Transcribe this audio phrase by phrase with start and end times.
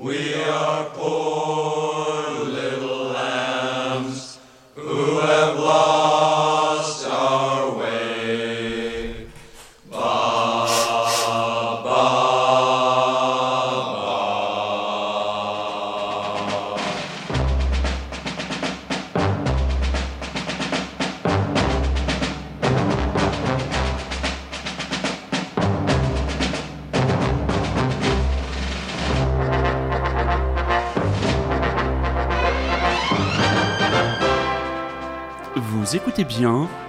[0.00, 0.69] We are.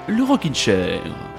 [0.07, 1.30] Le Rockin' Chair.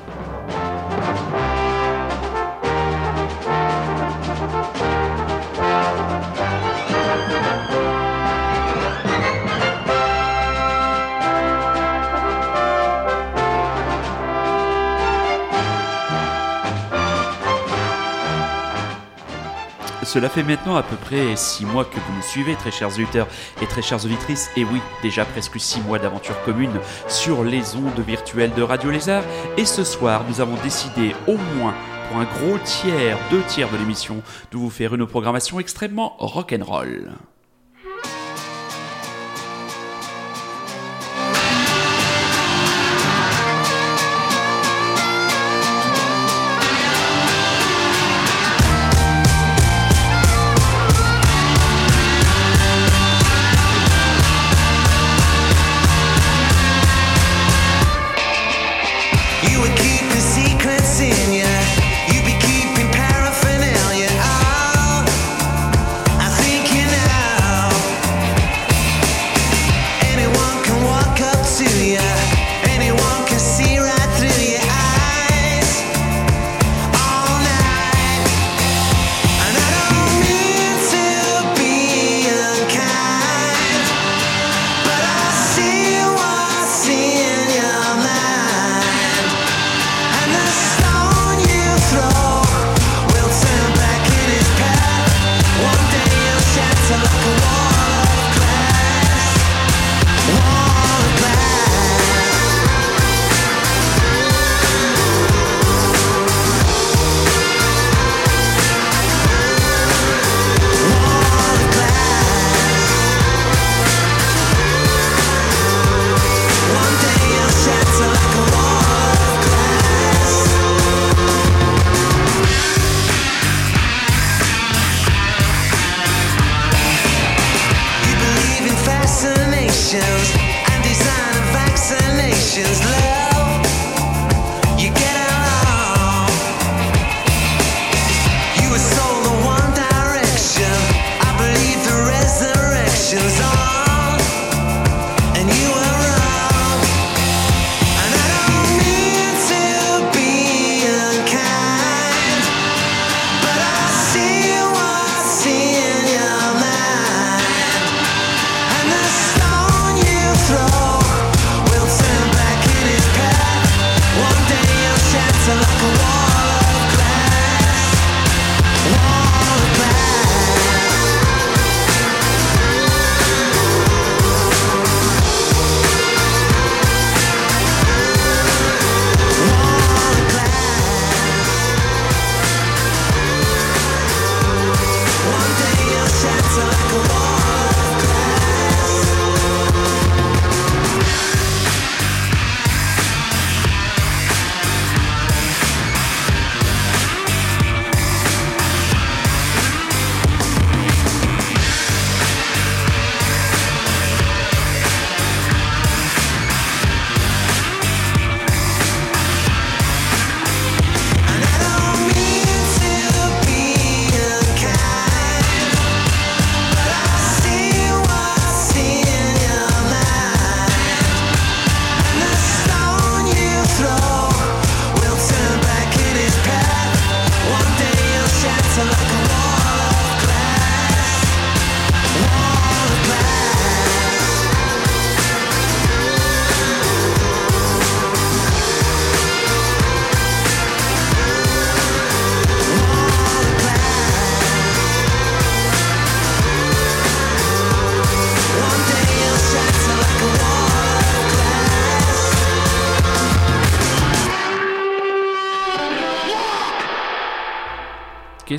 [20.12, 23.27] Cela fait maintenant à peu près 6 mois que vous nous suivez, très chers auditeurs
[23.62, 24.50] et très chères auditrices.
[24.59, 26.78] Et oui, déjà presque 6 mois d'aventure commune
[27.09, 29.25] sur les ondes virtuelles de Radio Lézard.
[29.56, 31.75] Et ce soir, nous avons décidé au moins
[32.11, 37.12] pour un gros tiers, deux tiers de l'émission, de vous faire une programmation extrêmement rock'n'roll.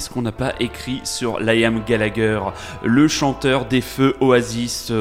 [0.09, 2.39] Qu'on n'a pas écrit sur Liam Gallagher,
[2.83, 4.91] le chanteur des feux Oasis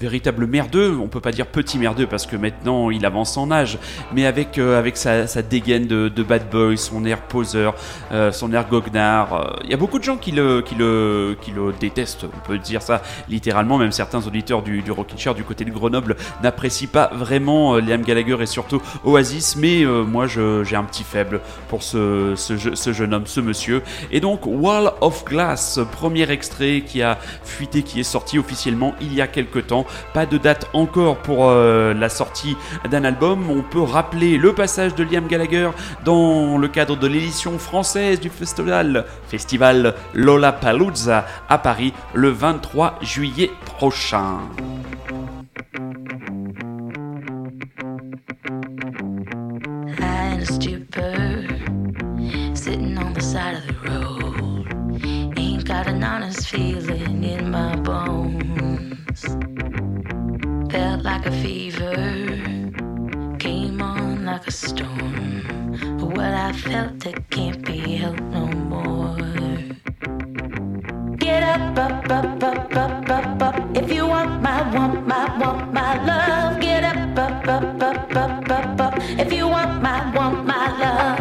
[0.00, 3.78] véritable merdeux, on peut pas dire petit merdeux parce que maintenant il avance en âge,
[4.14, 7.74] mais avec, euh, avec sa, dégaine de, bad boy, son air poseur,
[8.12, 9.58] euh, son air goguenard.
[9.60, 12.46] Il euh, y a beaucoup de gens qui le, qui, le, qui le détestent, on
[12.46, 16.16] peut dire ça littéralement, même certains auditeurs du, du Rockin' Chair du côté de Grenoble
[16.42, 21.82] n'apprécient pas vraiment Liam Gallagher et surtout Oasis, mais moi j'ai un petit faible pour
[21.82, 23.82] ce, ce, jeune homme, ce monsieur.
[24.10, 29.14] Et donc Wall of Glass, premier extrait qui a fuité, qui est sorti officiellement il
[29.14, 29.84] y a quelques temps.
[30.12, 32.56] Pas de date encore pour euh, la sortie
[32.90, 33.50] d'un album.
[33.50, 35.70] On peut rappeler le passage de Liam Gallagher
[36.04, 43.50] dans le cadre de l'édition française du festival, festival Lollapalooza à Paris le 23 juillet
[43.64, 44.38] prochain.
[64.50, 65.96] A storm.
[65.98, 69.16] But what I felt, it can't be helped no more.
[71.24, 73.56] Get up, up, up, up, up, up, up.
[73.76, 76.60] If you want my, want my, want my love.
[76.60, 77.82] Get up, up, up,
[78.16, 78.94] up, up, up.
[79.22, 81.19] If you want my, want my love.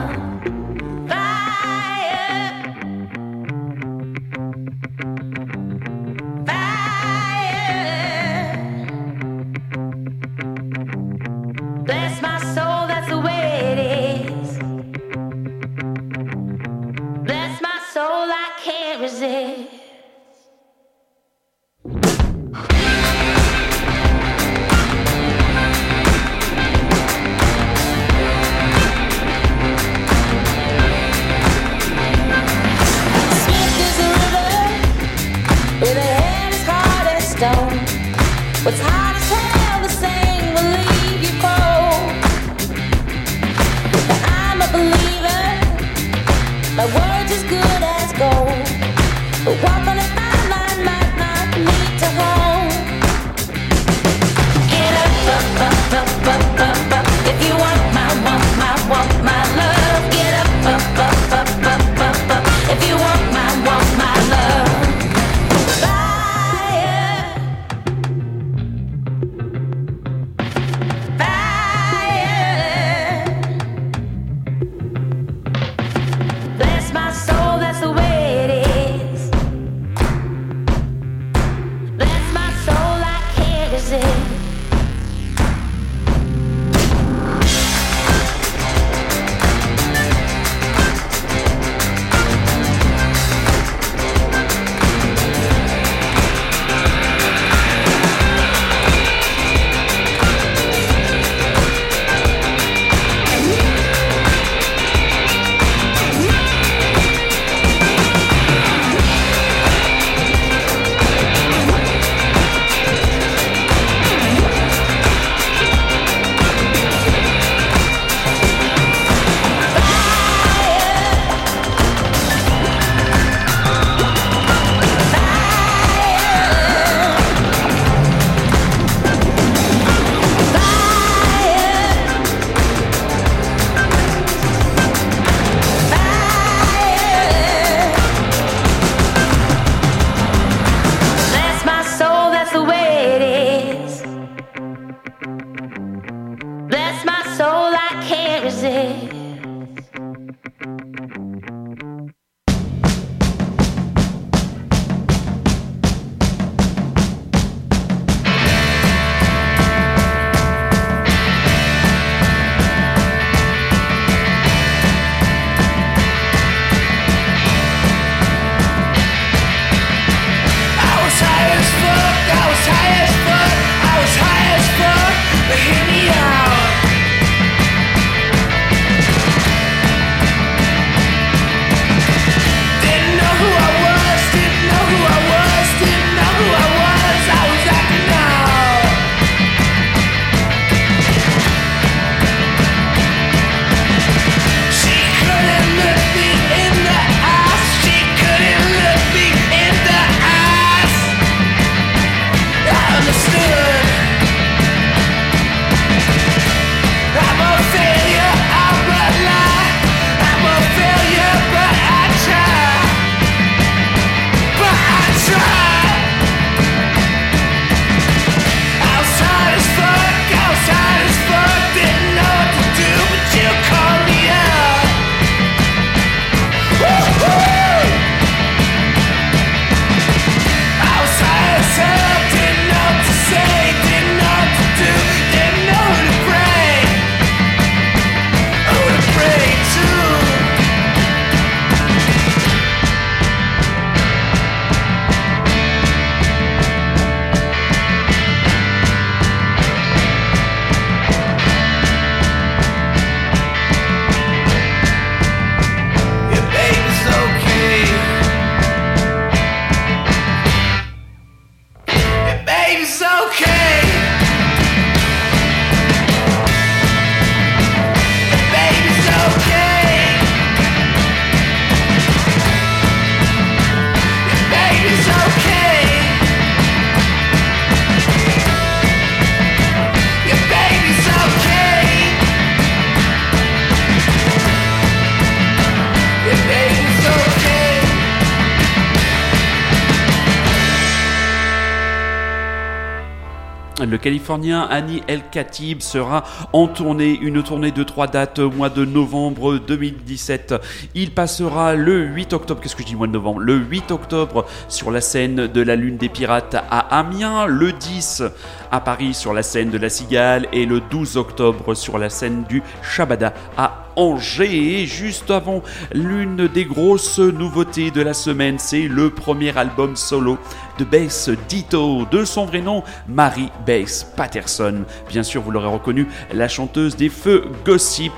[293.88, 298.83] Le Californien Annie El Khatib sera en tournée, une tournée de trois dates mois de
[298.83, 300.56] novembre 2017.
[300.95, 303.40] Il passera le 8 octobre, qu'est-ce que je dis mois de novembre?
[303.40, 308.24] Le 8 octobre sur la scène de la Lune des Pirates à Amiens, le 10
[308.71, 312.44] à Paris sur la scène de la Cigale et le 12 octobre sur la scène
[312.47, 314.81] du Shabada à Angers.
[314.81, 315.61] Et juste avant,
[315.94, 320.38] l'une des grosses nouveautés de la semaine, c'est le premier album solo
[320.78, 324.85] de Bess Ditto, de son vrai nom, Marie Bess Patterson.
[325.09, 328.14] Bien sûr, vous l'aurez reconnu, la chanteuse des feux Gossip,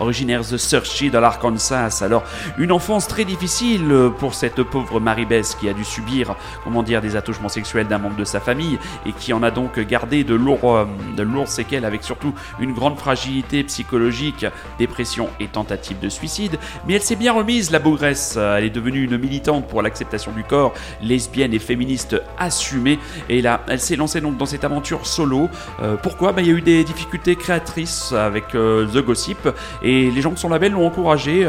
[0.00, 2.02] originaire de Searchy dans l'Arkansas.
[2.02, 2.24] Alors,
[2.58, 6.34] une enfance très difficile pour cette pauvre Marie Bess qui a dû subir,
[6.64, 9.78] comment dire, des attouchements sexuels d'un membre de sa famille et qui en a donc
[9.82, 14.46] gardé de lourds, euh, séquelles avec surtout une grande fragilité psychologique,
[14.78, 16.58] dépression et tentative de suicide.
[16.86, 18.36] Mais elle s'est bien remise, la bougresse.
[18.36, 20.72] Elle est devenue une militante pour l'acceptation du corps,
[21.02, 22.98] lesbienne et féministe assumée.
[23.28, 25.48] Et là, elle s'est lancée donc dans cette aventure solo.
[25.82, 26.32] Euh, pourquoi?
[26.32, 29.48] Bah, Il y a eu des difficultés créatrices avec euh, The Gossip
[29.82, 31.46] et les gens de son label l'ont encouragée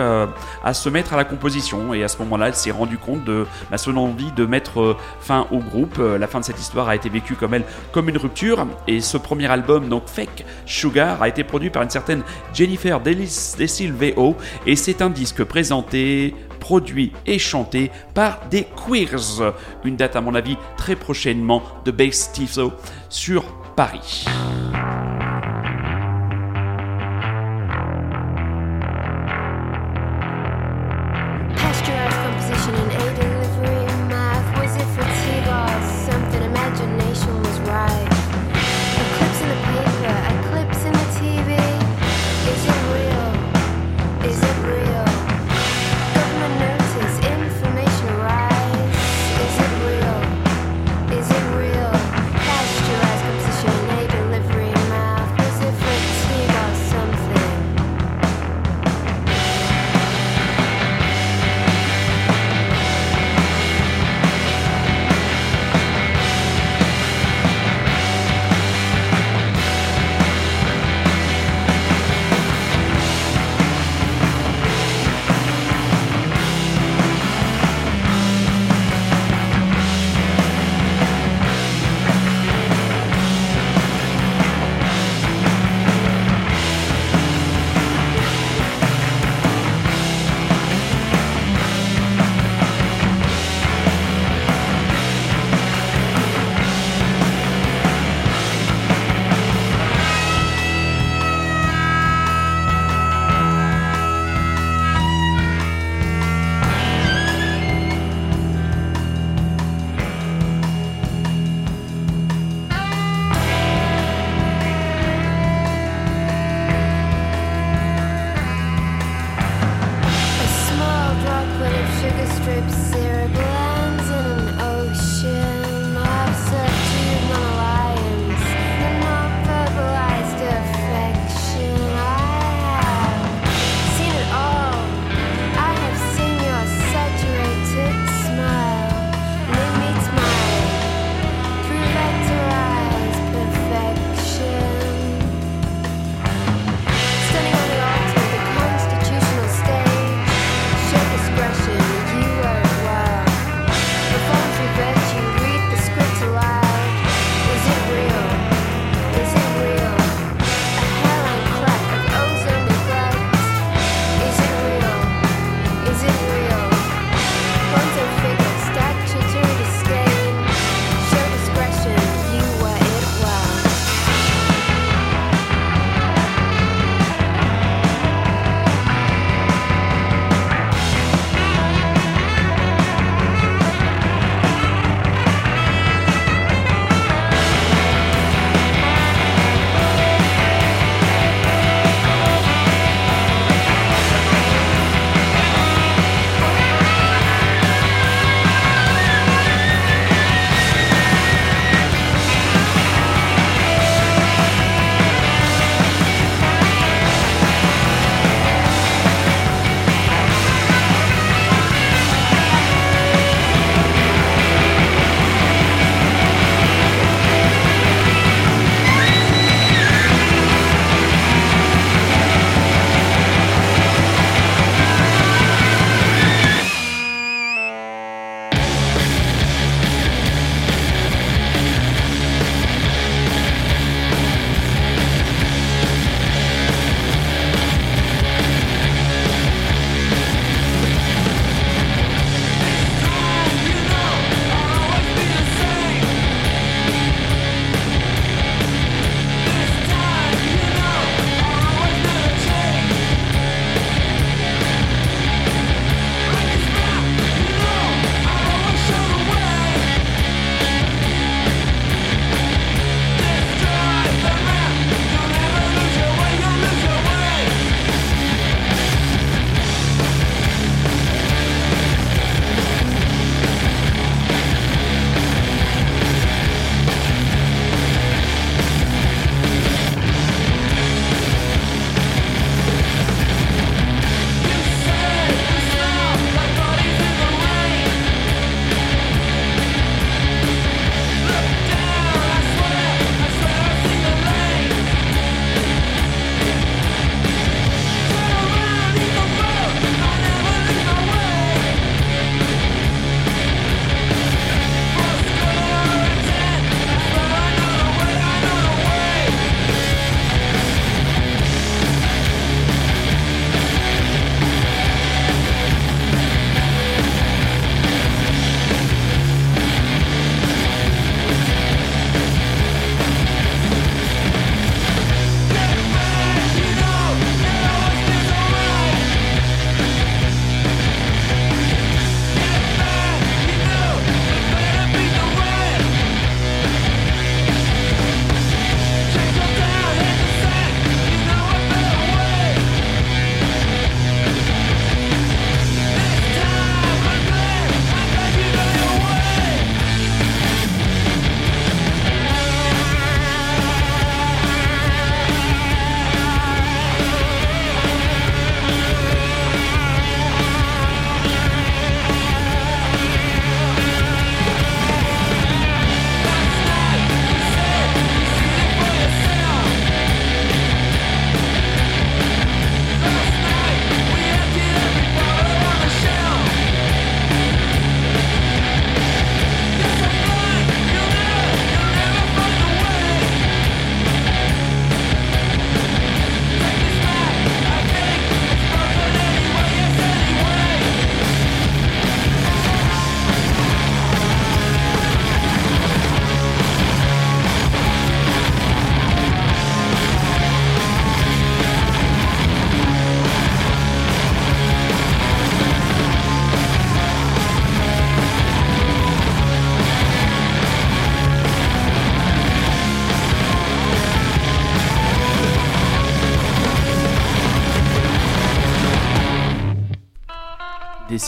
[0.63, 1.93] à se mettre à la composition.
[1.93, 5.47] Et à ce moment-là, elle s'est rendue compte de bah, son envie de mettre fin
[5.51, 5.97] au groupe.
[5.97, 8.17] La fin de cette histoire a été vécue comme elle, comme une
[8.88, 14.36] Et ce premier album, donc Fake Sugar, a été produit par une certaine Jennifer Desilveo.
[14.65, 19.53] Et c'est un disque présenté, produit et chanté par des Queers.
[19.84, 22.74] Une date, à mon avis, très prochainement de Bass Tiso
[23.10, 23.44] sur
[23.75, 24.25] Paris.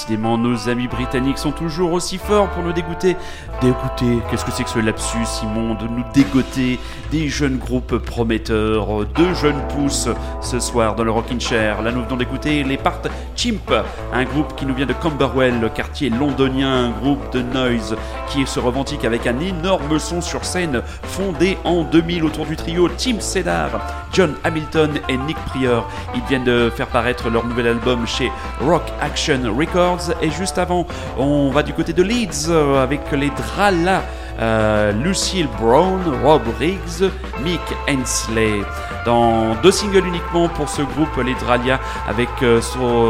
[0.07, 3.17] Décidément, nos amis britanniques sont toujours aussi forts pour nous dégoûter.
[3.59, 6.79] Dégoûter, qu'est-ce que c'est que ce lapsus immonde Nous dégoter
[7.11, 10.09] des jeunes groupes prometteurs, deux jeunes pousses
[10.41, 11.81] ce soir dans le Rockin' Chair.
[11.81, 13.01] Là, nous venons d'écouter les Part
[13.35, 13.73] Chimp,
[14.13, 17.95] un groupe qui nous vient de Camberwell, le quartier londonien, un groupe de noise
[18.27, 22.89] qui se revendique avec un énorme son sur scène fondé en 2000 autour du trio
[22.89, 23.69] Tim Cedar,
[24.13, 25.89] John Hamilton et Nick Prior.
[26.13, 30.85] Ils viennent de faire paraître leur nouvel album chez Rock Action Records et juste avant,
[31.17, 34.03] on va du côté de Leeds euh, avec les Drala.
[34.37, 37.09] Euh, Lucille Brown, Rob Riggs,
[37.41, 38.61] Mick Hensley.
[39.05, 42.59] Dans deux singles uniquement pour ce groupe, les Dralia, avec euh,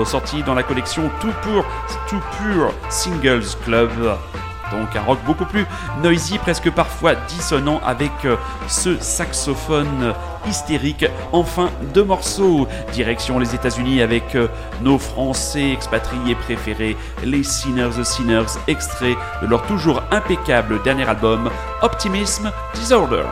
[0.05, 1.65] sorti dans la collection Tout Pure,
[2.07, 3.89] Tout Pure Singles Club.
[4.75, 5.65] Donc un rock beaucoup plus
[6.01, 8.35] noisy, presque parfois dissonant avec euh,
[8.67, 10.13] ce saxophone
[10.47, 12.67] hystérique en fin de morceau.
[12.93, 14.47] Direction les États-Unis avec euh,
[14.81, 21.49] nos Français expatriés préférés, les Sinners the Sinners, extrait de leur toujours impeccable dernier album,
[21.81, 23.23] Optimism Disorder.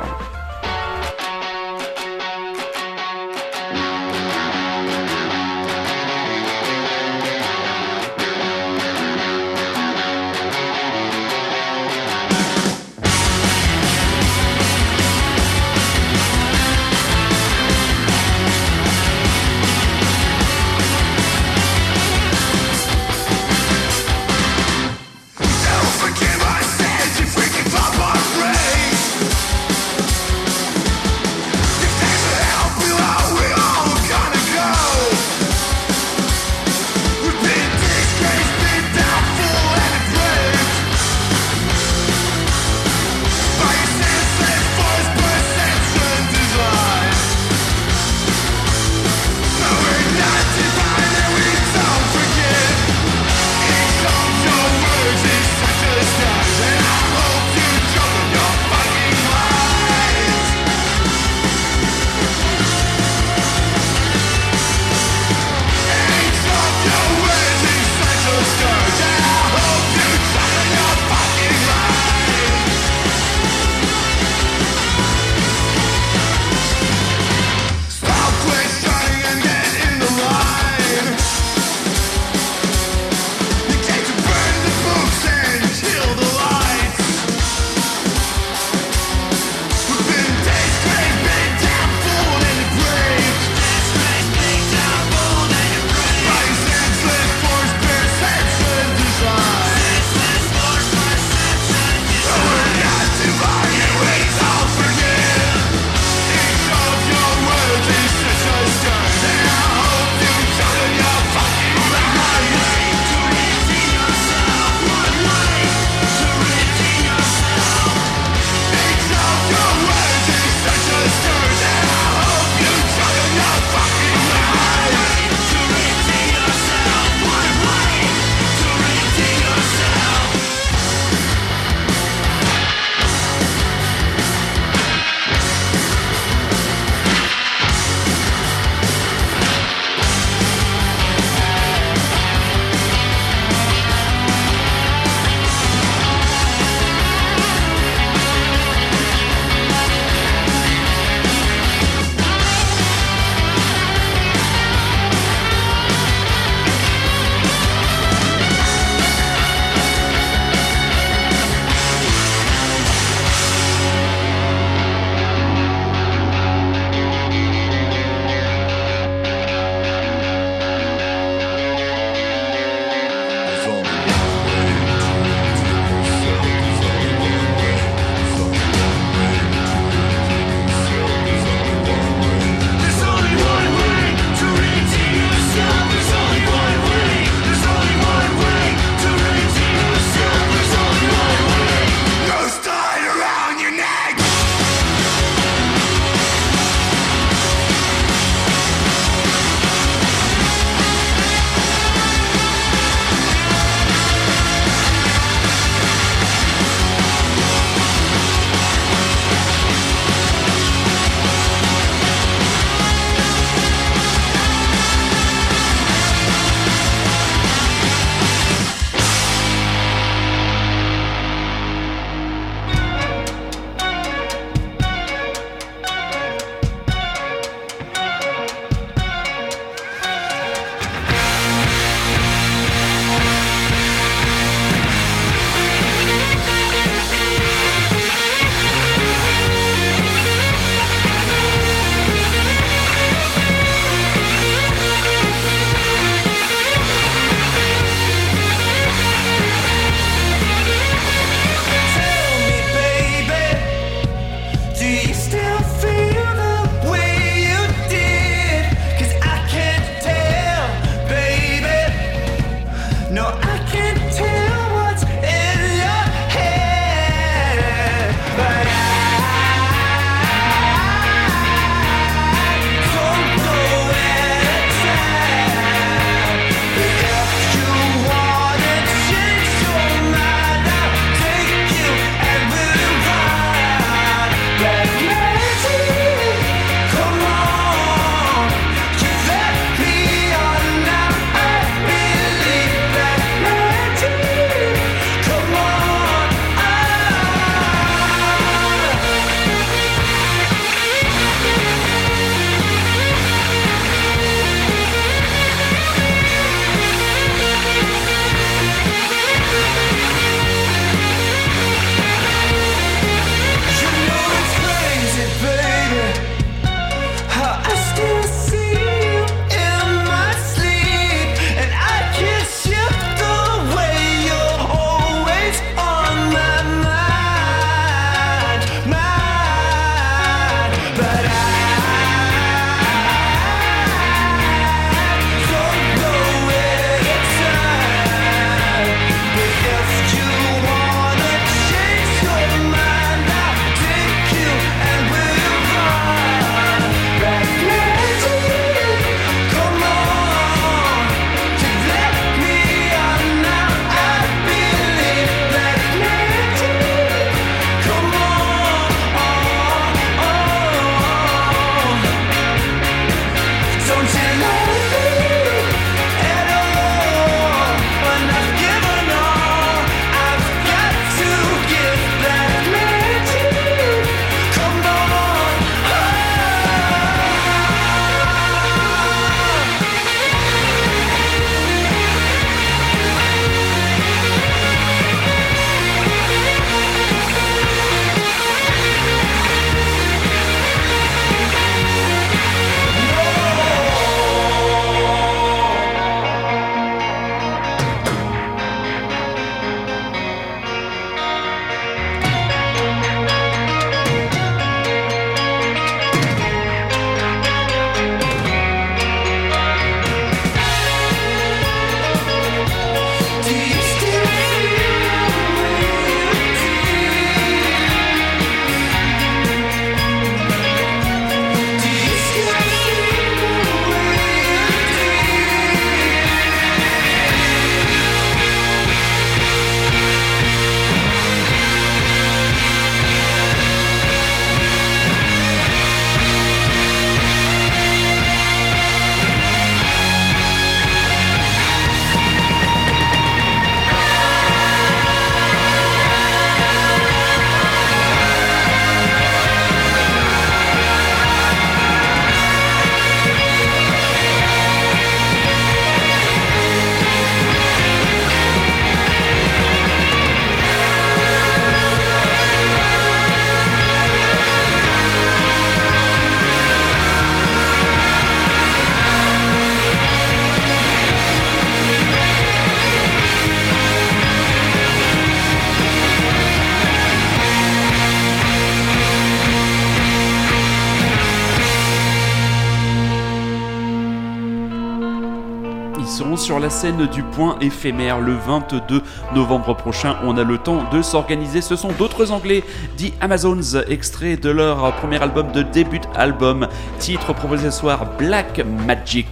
[486.64, 489.04] La scène du point éphémère le 22
[489.36, 490.16] novembre prochain.
[490.24, 491.60] On a le temps de s'organiser.
[491.60, 492.64] Ce sont d'autres Anglais,
[492.96, 498.64] dit Amazons, extrait de leur premier album de début album, titre proposé ce soir Black
[498.88, 499.28] Magic.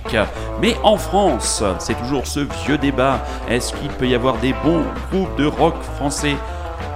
[0.62, 3.24] Mais en France, c'est toujours ce vieux débat.
[3.50, 6.36] Est-ce qu'il peut y avoir des bons groupes de rock français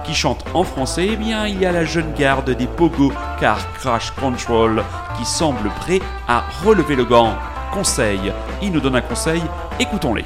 [0.04, 3.58] qui chantent en français, eh bien il y a la jeune garde des Pogo car
[3.72, 4.84] Crash Control
[5.16, 7.34] qui semble prêt à relever le gant.
[7.76, 9.42] Conseil, il nous donne un conseil,
[9.78, 10.24] écoutons-les.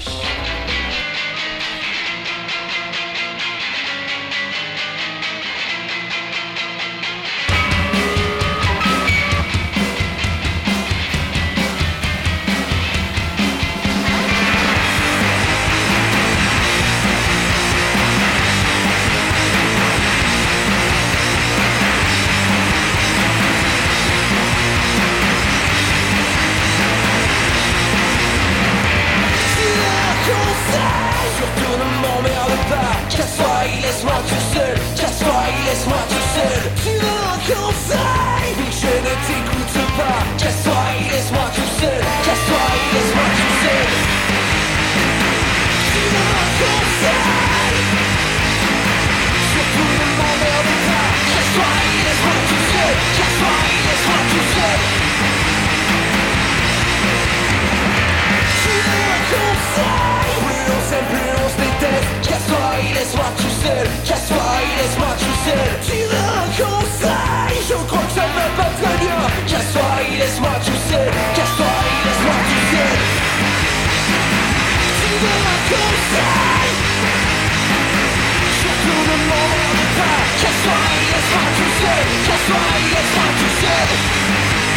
[81.33, 82.01] hard to say.
[82.27, 84.70] That's why it's hard to say.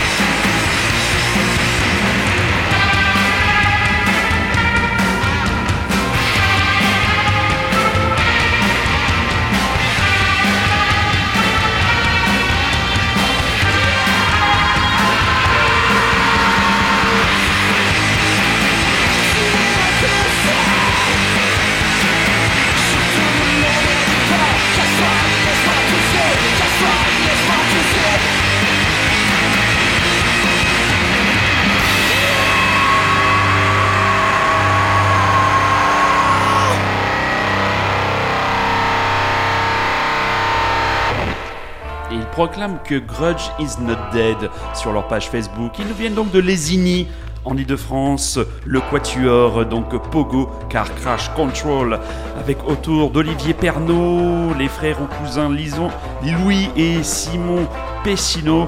[42.48, 45.80] Proclament que Grudge is not dead sur leur page Facebook.
[45.80, 47.08] Ils nous viennent donc de Lesigny,
[47.46, 51.98] en Ile-de-France, le Quatuor, donc Pogo, car Crash Control,
[52.38, 55.88] avec autour d'Olivier Pernaud, les frères ou cousins Lison,
[56.22, 57.66] Louis et Simon
[58.04, 58.68] Pessino,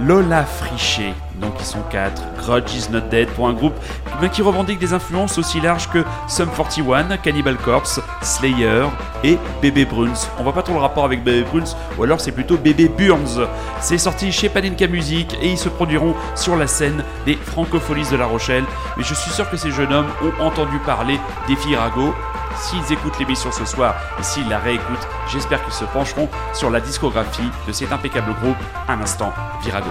[0.00, 2.22] Lola Frichet, donc ils sont quatre.
[2.38, 3.74] Grudge is not dead pour un groupe
[4.32, 8.84] qui revendique des influences aussi larges que Sum 41, Cannibal Corpse, Slayer
[9.24, 10.28] et Bébé Bruns.
[10.38, 13.46] On voit pas trop le rapport avec Bébé Bruns, ou alors c'est plutôt Bébé Burns.
[13.80, 18.16] C'est sorti chez Panenka Music et ils se produiront sur la scène des Francopholies de
[18.16, 18.64] La Rochelle.
[18.96, 22.14] Mais je suis sûr que ces jeunes hommes ont entendu parler des Firago
[22.56, 26.80] S'ils écoutent l'émission ce soir et s'ils la réécoutent, j'espère qu'ils se pencheront sur la
[26.80, 28.56] discographie de cet impeccable groupe,
[28.88, 29.90] un instant Virago.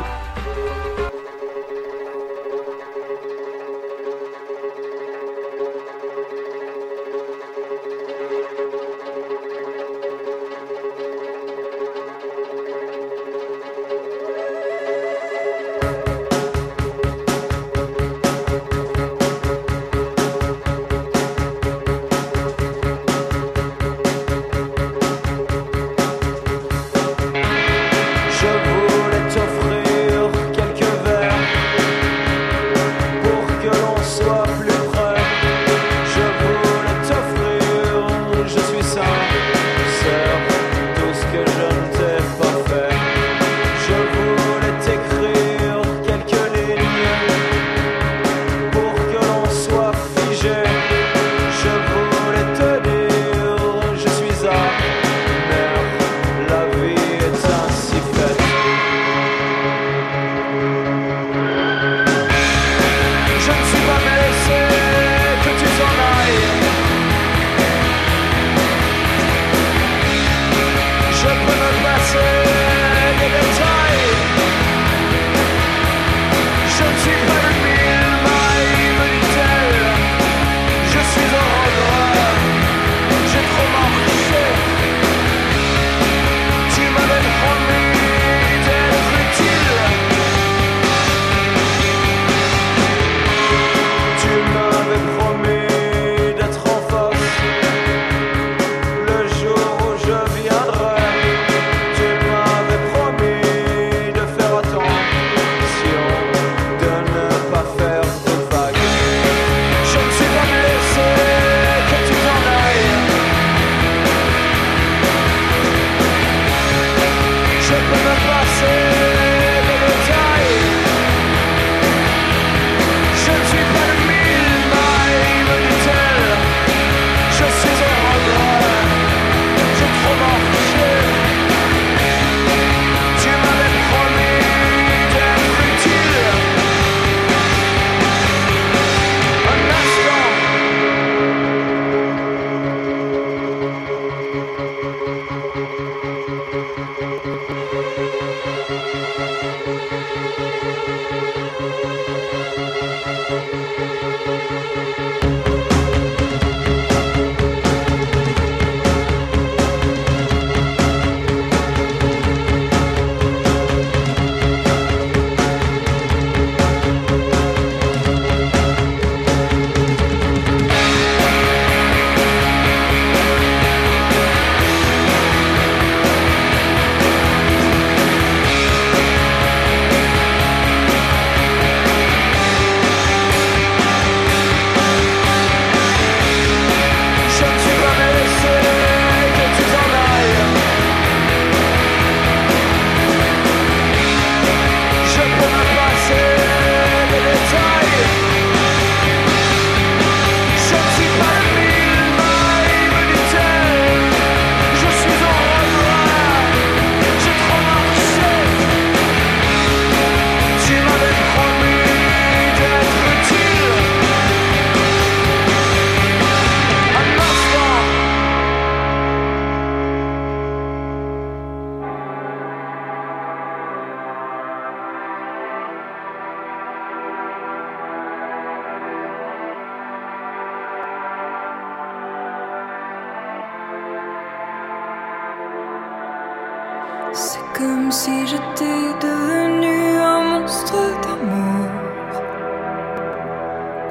[237.92, 241.68] Si j'étais devenu un monstre d'amour.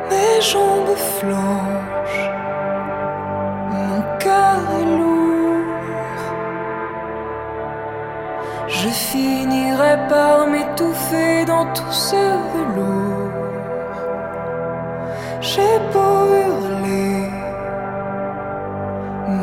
[0.09, 2.30] Mes jambes flanchent,
[3.70, 6.24] mon cœur est lourd.
[8.68, 12.22] Je finirai par m'étouffer dans tout ce
[12.53, 13.32] velours.
[15.42, 17.28] J'ai beau hurler,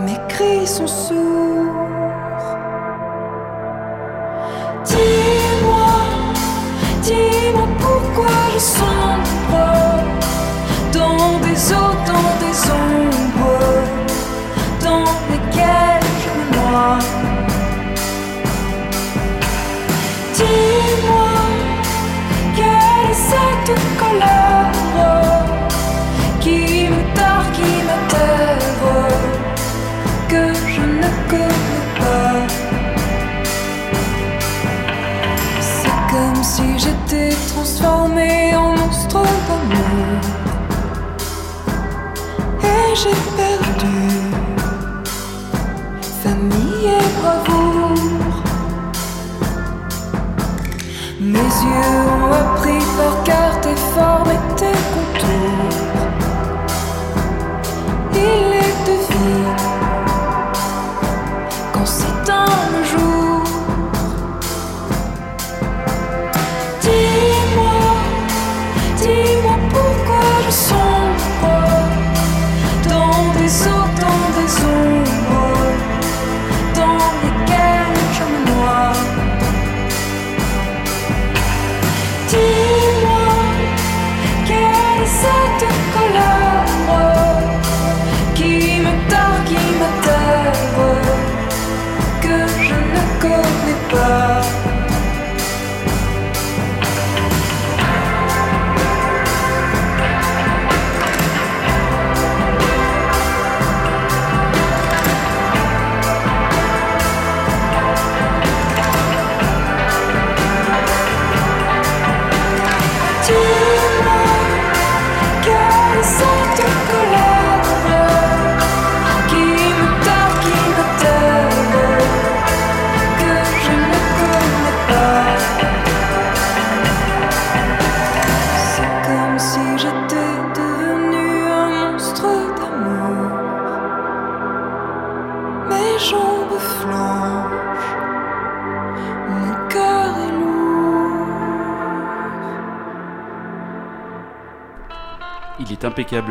[0.06, 1.97] mes cris sont sourds.
[4.88, 6.34] Dis-moi,
[7.02, 9.66] dis-moi pourquoi je sombre
[10.94, 13.07] dans des eaux, dans des ombres,
[37.68, 40.22] j'étais transformée en monstre d'amour.
[42.64, 43.98] Et j'ai perdu
[46.24, 48.44] famille et bravoure.
[51.20, 53.76] Mes yeux ont appris par formes et tes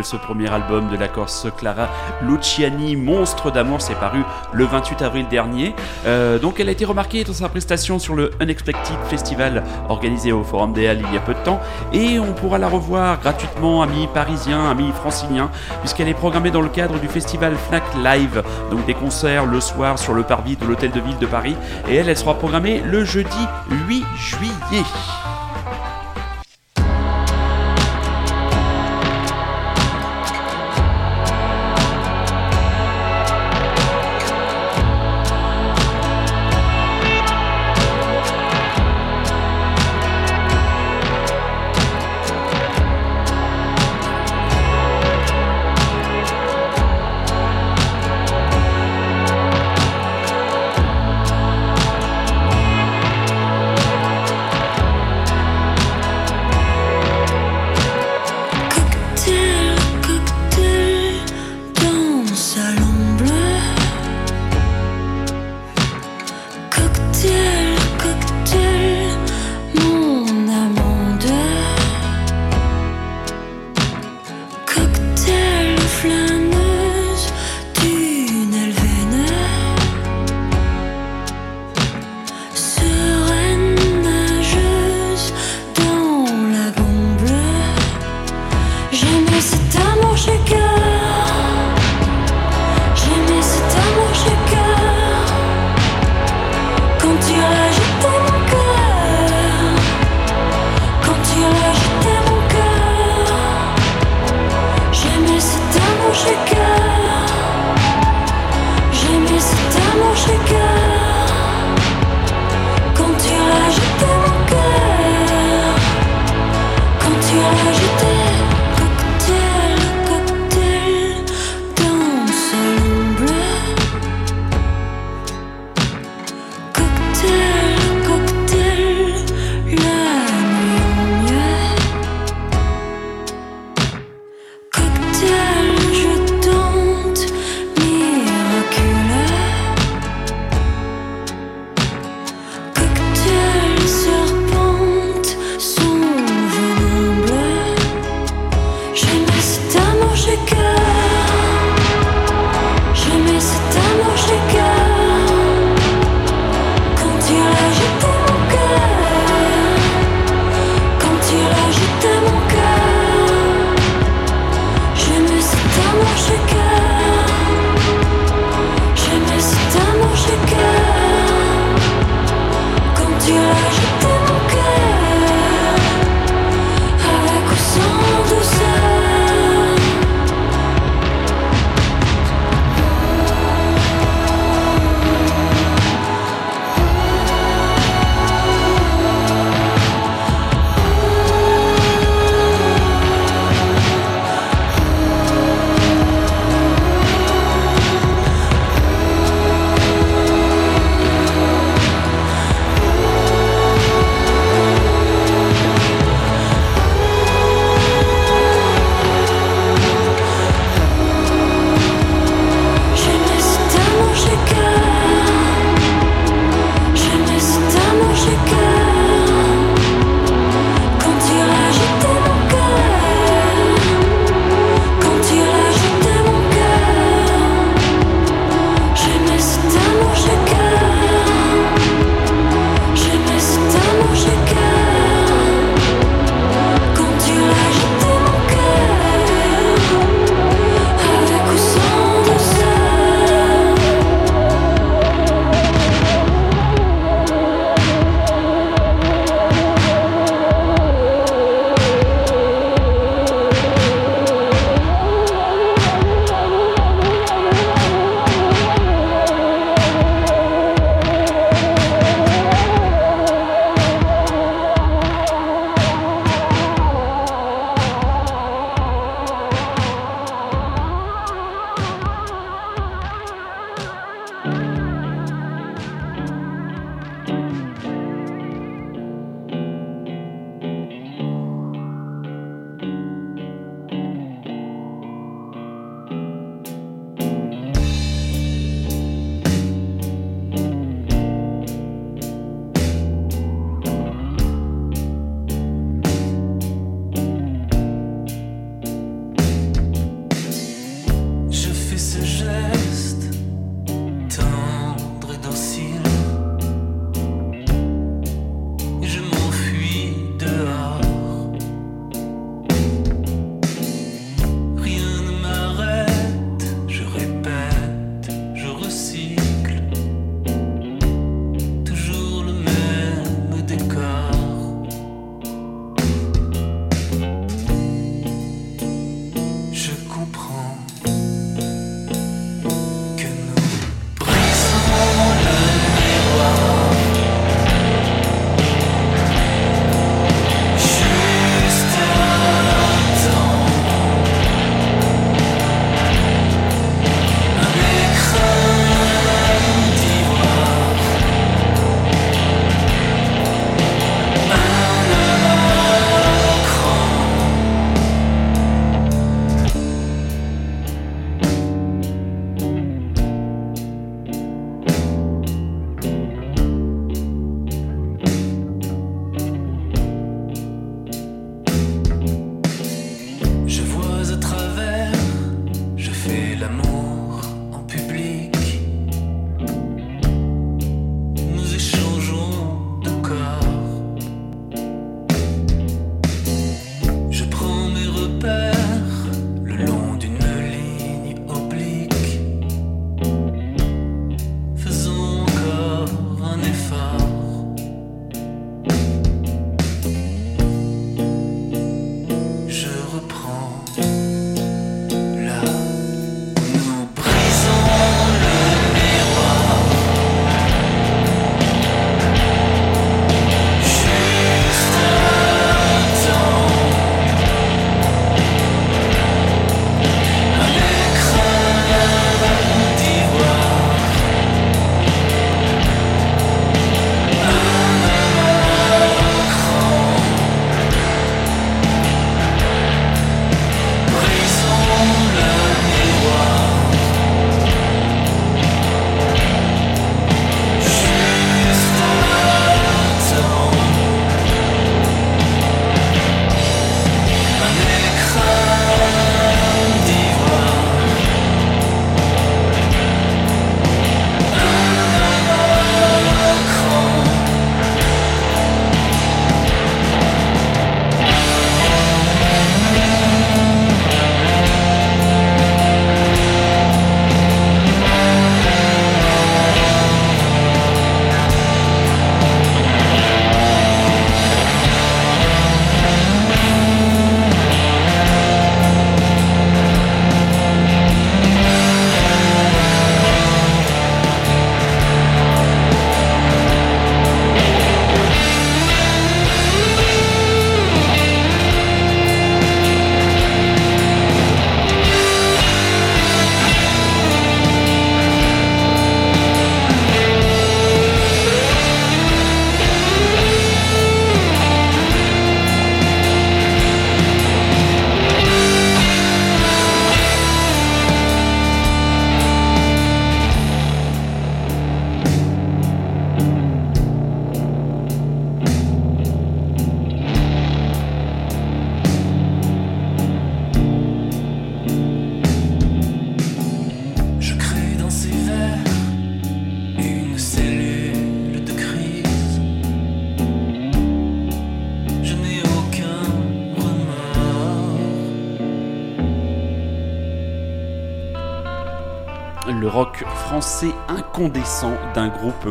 [0.03, 1.89] ce premier album de la Corse Clara
[2.23, 4.23] Luciani, Monstre d'amour, c'est paru
[4.53, 5.75] le 28 avril dernier.
[6.07, 10.43] Euh, donc elle a été remarquée dans sa prestation sur le Unexpected Festival organisé au
[10.43, 11.61] Forum des Halles il y a peu de temps
[11.93, 16.69] et on pourra la revoir gratuitement, amis parisiens, amis franciliens, puisqu'elle est programmée dans le
[16.69, 20.91] cadre du festival Fnac Live, donc des concerts le soir sur le parvis de l'Hôtel
[20.91, 21.57] de Ville de Paris
[21.89, 23.47] et elle, elle sera programmée le jeudi
[23.89, 24.85] 8 juillet.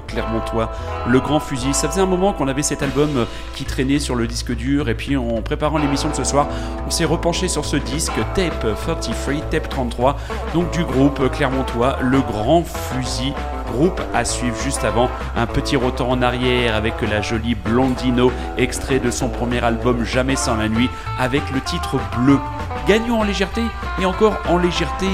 [0.08, 0.72] Clermontois,
[1.08, 1.74] Le Grand Fusil.
[1.74, 4.96] Ça faisait un moment qu'on avait cet album qui traînait sur le disque dur et
[4.96, 6.48] puis en préparant l'émission de ce soir,
[6.86, 10.18] on s'est repenché sur ce disque Tape 33, Tape 33,
[10.54, 13.34] donc du groupe clermontois Le Grand Fusil
[13.76, 19.00] groupe à suivre juste avant un petit retour en arrière avec la jolie Blondino, extrait
[19.00, 22.40] de son premier album Jamais sans la nuit, avec le titre Bleu.
[22.88, 23.62] Gagnons en légèreté
[24.00, 25.08] et encore en légèreté.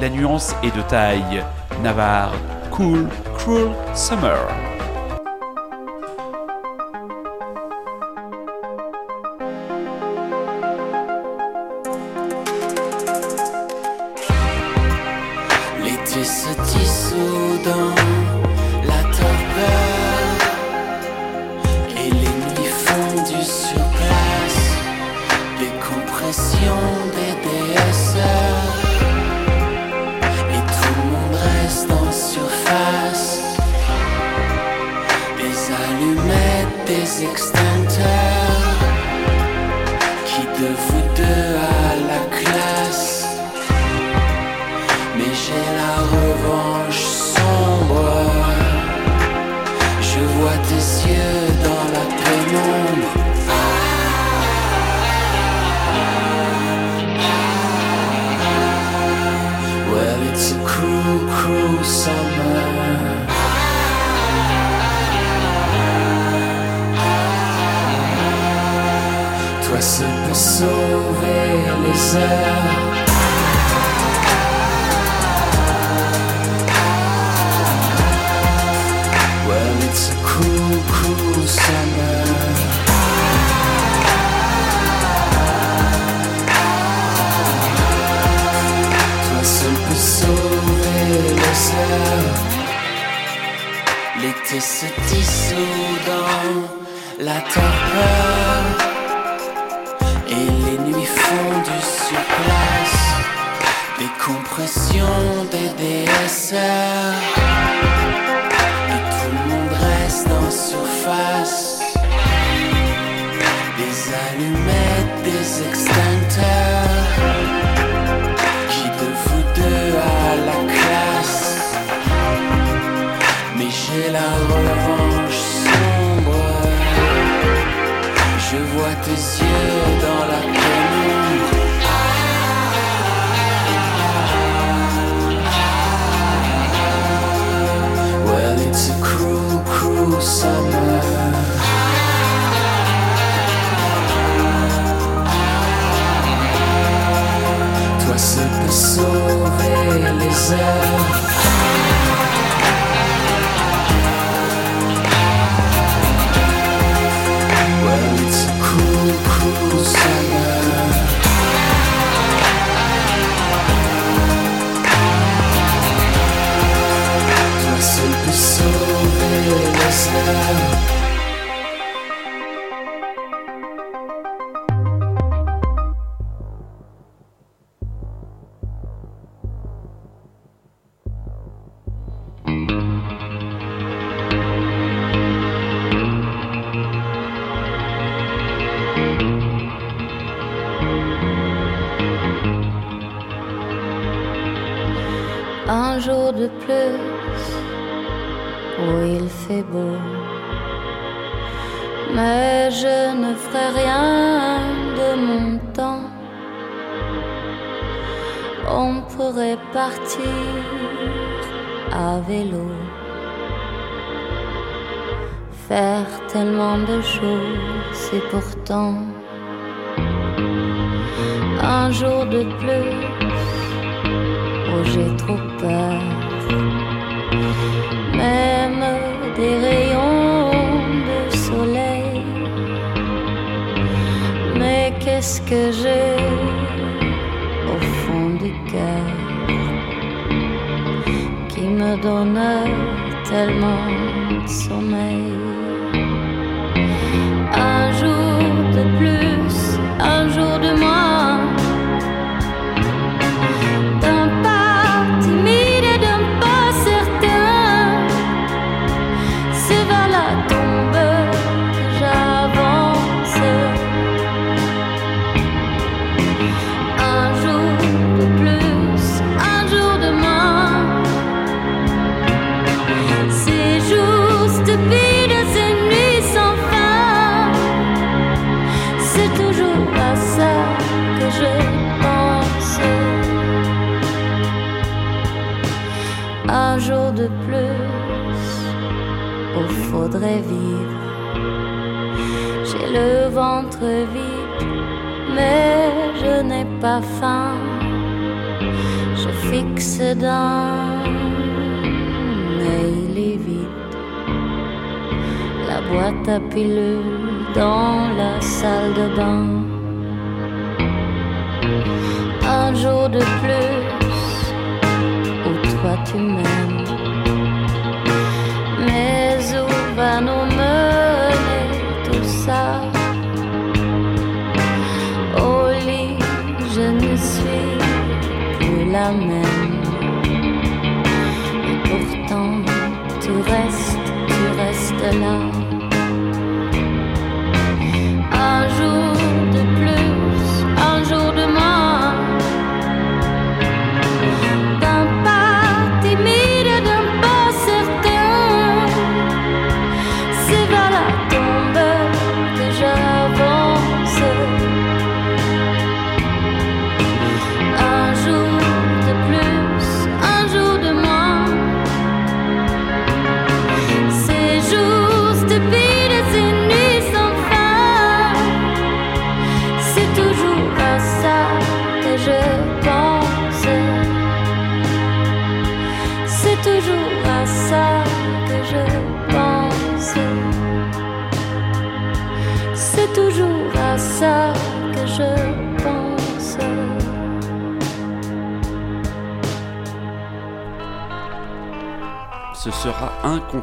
[0.00, 1.44] La nuance est de taille.
[1.82, 2.32] Navarre,
[2.70, 3.08] Cool,
[3.44, 4.63] Cruel Summer.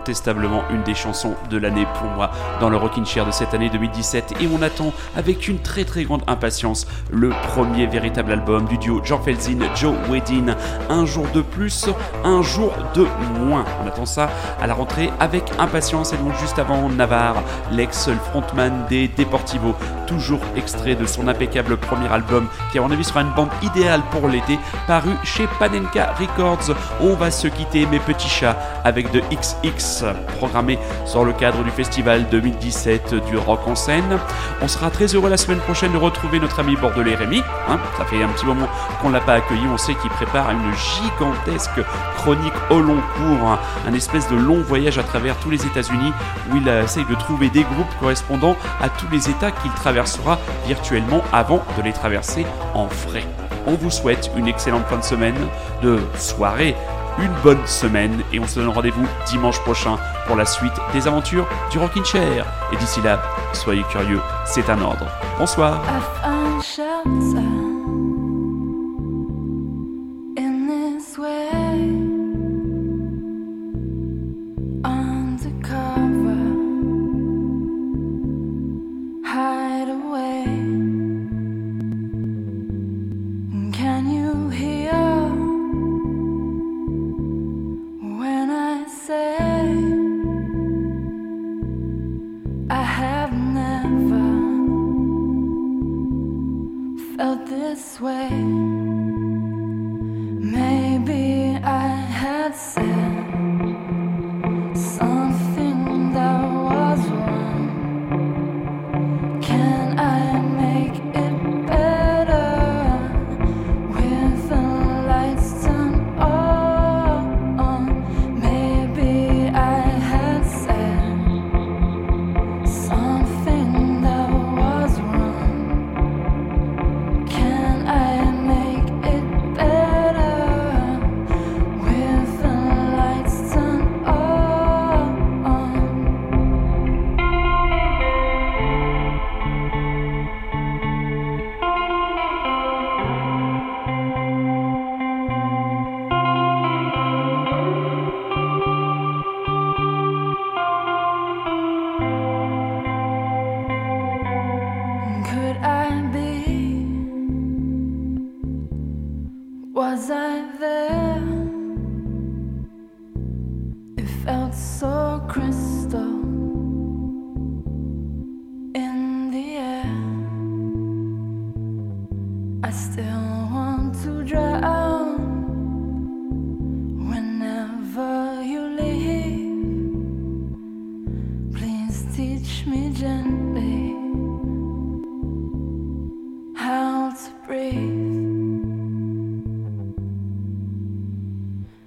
[0.01, 3.69] Incontestablement une des chansons de l'année pour moi dans le Rockin' Chair de cette année
[3.69, 8.79] 2017 et on attend avec une très très grande impatience le premier véritable album du
[8.79, 10.55] duo Jean Felzin, Joe Wedin,
[10.89, 11.87] un jour de plus,
[12.23, 13.05] un jour de
[13.39, 13.63] moins.
[13.83, 18.85] On attend ça à la rentrée avec impatience et donc juste avant Navarre, l'ex frontman
[18.89, 19.75] des Deportivo,
[20.07, 24.01] toujours extrait de son impeccable premier album qui à mon avis sera une bande idéale
[24.09, 26.75] pour l'été, paru chez Panenka Records.
[27.01, 29.90] On va se quitter mes petits chats avec de XX
[30.37, 34.17] programmé sur le cadre du festival 2017 du rock en scène.
[34.61, 37.41] On sera très heureux la semaine prochaine de retrouver notre ami bordelais Rémi.
[37.69, 37.79] Hein.
[37.97, 38.67] ça fait un petit moment
[39.01, 39.65] qu'on ne l'a pas accueilli.
[39.71, 41.81] On sait qu'il prépare une gigantesque
[42.17, 46.13] chronique au long cours, un espèce de long voyage à travers tous les États-Unis
[46.51, 51.21] où il essaye de trouver des groupes correspondant à tous les États qu'il traversera virtuellement
[51.33, 53.25] avant de les traverser en frais.
[53.67, 55.35] On vous souhaite une excellente fin de semaine,
[55.83, 56.75] de soirée,
[57.19, 59.97] une bonne semaine et on se donne rendez-vous dimanche prochain
[60.27, 62.45] pour la suite des aventures du Rockin' Chair.
[62.71, 63.21] Et d'ici là,
[63.53, 65.07] soyez curieux, c'est un ordre.
[65.37, 65.81] Bonsoir.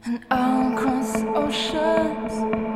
[0.07, 2.74] and I'll cross oceans.